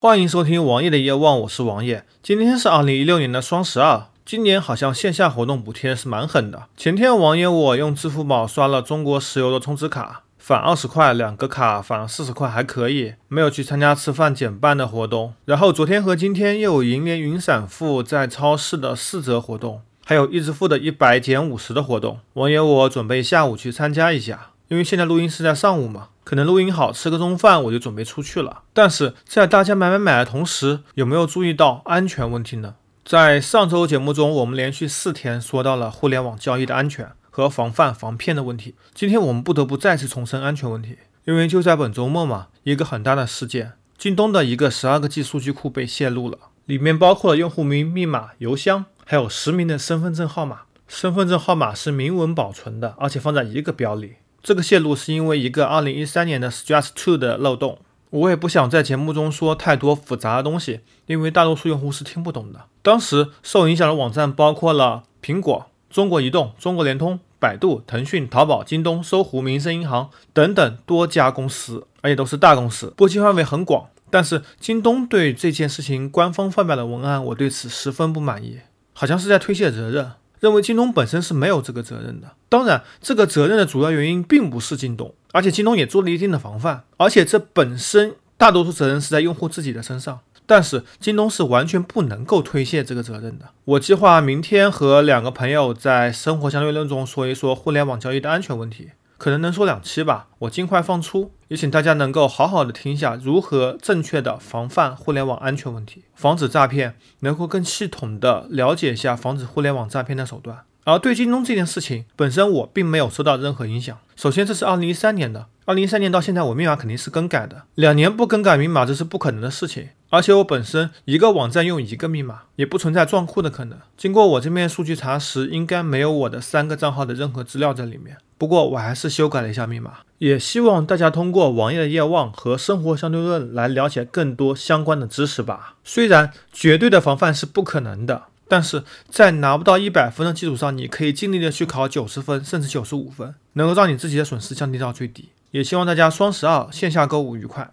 [0.00, 2.04] 欢迎收听王爷的夜望，我是王爷。
[2.22, 6.66] 今天是二零一六年的双十二，今年好像线下活动补贴是蛮狠的。
[6.76, 13.14] 前天王爷我用支付宝刷了中国石油的充值卡，返二十块，两个卡返四十块，还可以。
[13.26, 15.34] 没有去参加吃饭减半的活动。
[15.44, 22.20] 然后昨天和今天又有银联云闪付在超市的四折活动，还有一支付的一百减五十的活动。
[22.34, 26.10] 王爷我准备下午去参加一下，因为现在录音是在上午嘛。
[26.28, 28.60] 可能录音好吃个中饭，我就准备出去了。
[28.74, 32.74] 但是在大家买买买的同时，有没有注意到安全问题呢？
[33.02, 38.74] 在上周节目中，我们连续四天说到了互联网交易的安全和防范防骗的问题。
[38.92, 50.64] 今天我们不得不再次重申安全问题，因为就在本周末嘛，一个很大的事件，京东的一个十二个 G 数据库被泄露了，里面包括了用户名、密码、邮箱，还有实名的身份证号码。
[50.86, 54.16] 身份证号码是明文保存的，而且放在一个表里。
[54.42, 57.78] 这个泄露是因为一个二零一三年的 Stress Two 的漏洞，
[58.10, 62.64] 我也不想在节目中说太多复杂的东西，因为大多数用户是听不懂的。
[62.82, 73.88] 当时受影响的网站包括了苹果、中国移动、中国联通、百度、腾讯、淘宝、京东、搜狐、民生银行等等多家公司，而且都是大公司，波及范围很广。
[74.10, 78.60] 但是京东对这件事情官方发表的文案，我对此十分不满意，
[78.94, 80.12] 好像是在推卸责任。
[80.40, 82.32] 认为京东本身是没有这个责任的。
[82.48, 90.20] 当然，这个责任的主要原因并不是京东，而且京东也做了一定的防范，而且这本身大多数责任是在用户自己的身上。
[90.46, 93.50] 但是京东是完全不能够推卸这个责任的。
[93.66, 98.92] 我计划明天和两个朋友在生活相对论中说一说互联网交易的安全问题。
[99.18, 110.60] 可能能说两期吧，我尽快放出，也请大家能够好好的听一下如何正确的防范互联网安全问题，防止诈骗，能够更系统的了解一下防止互联网诈骗的手段。
[110.84, 113.98] 而对京东这件事情本身，我并没有受到任何影响。
[114.16, 119.88] 首先，这是二零一三年的，二零一三年到现在，我密码肯定是更改的，两年不更改密码这是不可能的事情。
[120.08, 123.78] 而且我本身一个网站用一个密码，也不存在撞库的可能。
[123.98, 128.16] 经过我这边数据查实，应该没有我的三个账号的任何资料在里面。
[128.38, 135.74] 不过我还是修改了一下密码，也希望大家通过网页的夜望和生活相对论来了解更多相关的知识吧。
[135.84, 138.22] 虽然绝对的防范是不可能的。
[138.50, 145.28] 但是在拿不到一百分的基础上，你可以尽力的去考九十分，甚至九十五分，能够让你自己的损失降低到最低。
[145.50, 147.70] 也希望大家双十二线下购物愉快。